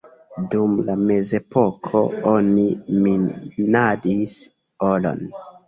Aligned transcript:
Dum 0.53 0.71
la 0.87 0.95
mezepoko 1.01 2.01
oni 2.33 2.65
minadis 3.05 4.37
oron. 4.93 5.25